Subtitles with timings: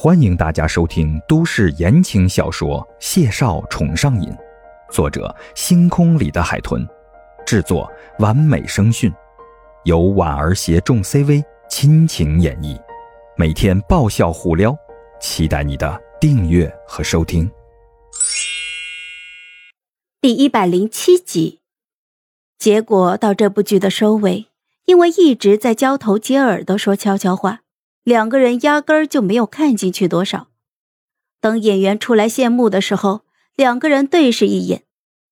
[0.00, 4.30] 欢迎大家收听都市言情小说《谢少宠上瘾》，
[4.92, 6.86] 作者：星空里的海豚，
[7.44, 9.12] 制作：完美声讯，
[9.82, 12.80] 由婉儿携众 CV 亲情演绎，
[13.36, 14.72] 每天爆笑互撩，
[15.20, 17.50] 期待你的订阅和收听。
[20.20, 21.58] 第一百零七集，
[22.56, 24.46] 结果到这部剧的收尾，
[24.84, 27.62] 因为一直在交头接耳的说悄悄话。
[28.08, 30.46] 两个人压根儿就没有看进去多少。
[31.42, 33.20] 等演员出来谢幕的时候，
[33.54, 34.84] 两个人对视一眼，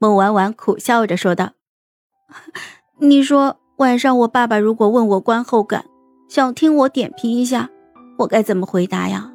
[0.00, 1.52] 孟婉婉苦笑着说道
[2.98, 5.84] ：“你说晚上我爸爸如果问我观后感，
[6.28, 7.70] 想听我点评一下，
[8.18, 9.30] 我该怎么回答呀？”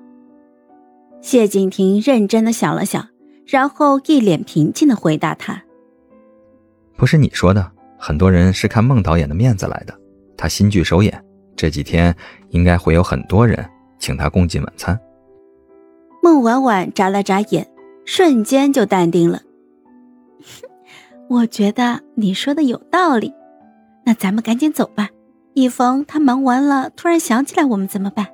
[1.24, 3.08] 谢景亭认真的想了想，
[3.48, 5.64] 然后一脸平静的回答他
[6.98, 9.98] ：“不是你说的，很多人是看孟导演的面子来的，
[10.36, 11.24] 他新剧首演。”
[11.60, 12.16] 这几天
[12.52, 13.70] 应该会有很多人
[14.00, 14.98] 请他共进晚餐。
[16.24, 17.68] 孟婉婉眨了眨眼，
[18.06, 19.42] 瞬间就淡定了。
[21.28, 23.34] 我觉得你说的有道理，
[24.06, 25.10] 那咱们赶紧走吧，
[25.54, 28.28] 以防他忙完了突然想起来我们怎么办？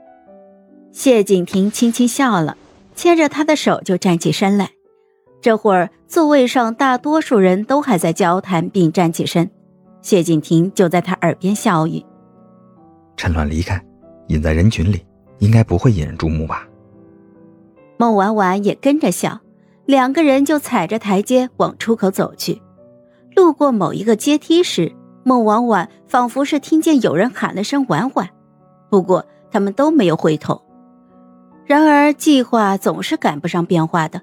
[0.92, 2.56] 谢景亭轻轻笑了，
[2.96, 4.70] 牵着他的手就站起身来。
[5.42, 9.50] 这会儿座位上大多数人都还在交谈并站起身，
[10.04, 12.06] 谢景亭就在他耳边笑语。
[13.18, 13.84] 趁乱离开，
[14.28, 15.06] 隐在人群里，
[15.40, 16.68] 应该不会引人注目吧？
[17.98, 19.40] 孟婉婉也跟着笑，
[19.86, 22.62] 两个人就踩着台阶往出口走去。
[23.36, 28.30] 路过某一个阶梯时，孟婉婉仿佛是听见有人喊了声“婉婉”，
[28.90, 30.62] 不过他们都没有回头。
[31.66, 34.22] 然而计划总是赶不上变化的，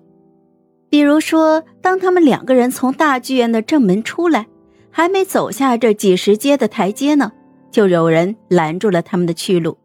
[0.88, 4.46] 比如说，当他们两个人从大剧院的正门出来，
[4.90, 7.32] 还没走下这几十阶的台阶呢。
[7.72, 9.78] 就有人拦住了他们的去路，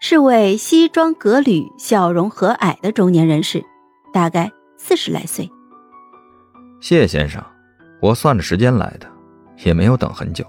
[0.00, 3.64] 是位西装革履、笑容和蔼的中年人士，
[4.12, 5.48] 大概四十来岁。
[6.80, 7.42] 谢先生，
[8.02, 9.06] 我算着时间来的，
[9.64, 10.44] 也没有等很久。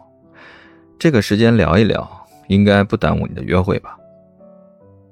[0.97, 3.95] 这个时间聊一聊，应该不耽误你的约会吧？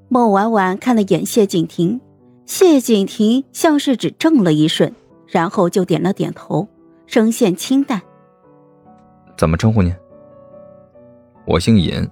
[0.10, 2.02] 孟婉婉看了眼谢景亭，
[2.46, 4.92] 谢景亭像是只怔了一瞬，
[5.28, 6.68] 然后就点了点头，
[7.06, 8.02] 声线清淡
[9.38, 9.94] ：“怎么称呼您？”
[11.48, 12.10] 我姓尹，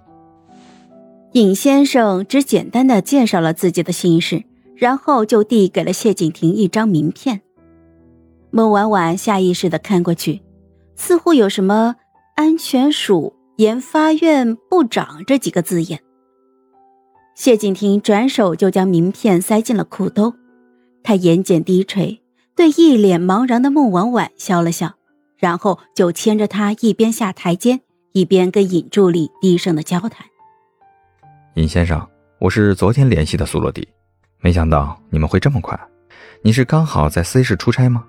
[1.33, 4.45] 尹先生只简单的介绍了自己的姓氏，
[4.77, 7.41] 然后就递给了谢景亭一张名片。
[8.49, 10.41] 孟婉婉下意识的看过去，
[10.95, 11.97] 似乎有什么
[12.35, 15.99] “安全署研发院部长”这几个字眼。
[17.35, 20.33] 谢景亭转手就将名片塞进了裤兜，
[21.03, 22.21] 他眼睑低垂，
[22.55, 24.93] 对一脸茫然的孟婉婉笑了笑，
[25.35, 27.81] 然后就牵着她一边下台阶。
[28.15, 30.25] 一边跟尹助理低声的交谈。
[31.55, 32.07] 尹先生，
[32.39, 33.85] 我是昨天联系的苏洛迪，
[34.39, 35.77] 没想到你们会这么快。
[36.41, 38.05] 你是刚好在 C 市出差吗？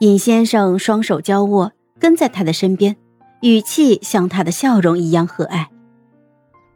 [0.00, 2.96] 尹先生双手交握，跟在他的身边，
[3.42, 5.66] 语气像他的笑容一样和蔼。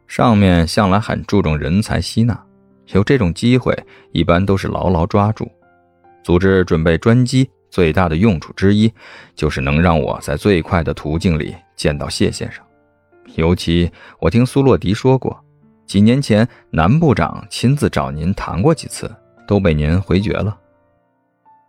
[0.05, 2.39] 上面向来很注重人才吸纳，
[2.89, 3.75] 有这种机会，
[4.11, 5.49] 一般都是牢牢抓住。
[6.23, 7.49] 组织准备专机。
[7.73, 8.93] 最大的用处之一，
[9.33, 12.63] 就是能让我在最快的途径里见到谢先生。
[13.33, 15.43] 尤其我听苏洛迪说过，
[15.87, 19.11] 几年前南部长亲自找您谈过几次，
[19.47, 20.55] 都被您回绝了。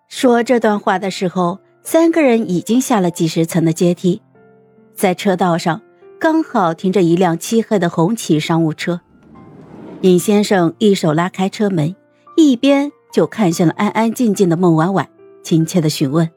[0.06, 4.20] 说这段话的时候，三个人已经下了几十层的阶梯，
[4.93, 5.81] 在车道上
[6.20, 9.00] 刚好停着一辆漆黑的红旗商务车。
[10.03, 11.97] 尹先生一手拉开车门，
[12.37, 15.09] 一边就看向了安安静静的孟婉婉。
[15.44, 16.28] 亲切的询问：“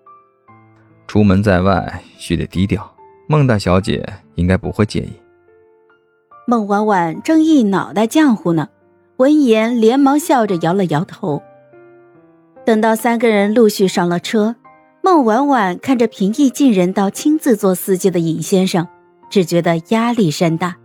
[1.07, 2.93] 出门在外须得低调，
[3.27, 5.13] 孟大小姐应该不会介意。”
[6.45, 8.69] 孟婉婉正一脑袋浆糊呢，
[9.15, 11.41] 闻言连忙笑着摇了摇头。
[12.65, 14.55] 等到三个人陆续上了车，
[15.01, 18.87] 孟婉婉看着平易近人到亲自做司机的尹先生，
[19.29, 20.75] 只觉得压力山大。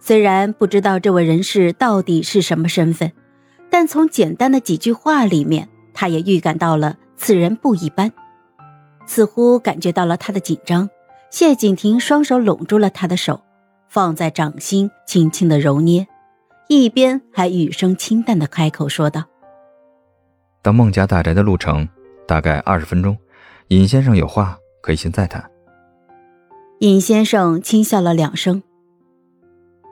[0.00, 3.10] 虽然不知道这位人士到底是什么身份，
[3.68, 6.96] 但从简单的几句话里面，他也预感到了。
[7.18, 8.10] 此人不一般，
[9.04, 10.88] 似乎感觉到了他的紧张。
[11.30, 13.42] 谢景亭双手拢住了他的手，
[13.88, 16.06] 放在掌心，轻轻的揉捏，
[16.68, 19.24] 一边还语声清淡的开口说道
[20.62, 21.86] ：“到孟家大宅的路程
[22.26, 23.14] 大概二十分钟，
[23.68, 25.50] 尹先生有话可以现在谈。”
[26.80, 28.62] 尹先生轻笑了两声：“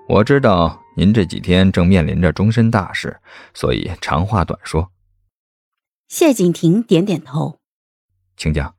[0.09, 3.15] 我知道您这几天正面临着终身大事，
[3.53, 4.89] 所以长话短说。”
[6.09, 7.59] 谢景亭点点头，
[8.37, 8.77] 请讲。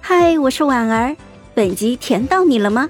[0.00, 1.14] 嗨，我是婉儿，
[1.54, 2.88] 本集甜到你了吗？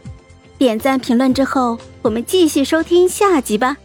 [0.56, 3.76] 点赞评论之后，我们继续收听下集吧。